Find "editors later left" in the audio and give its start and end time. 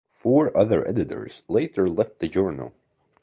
0.87-2.17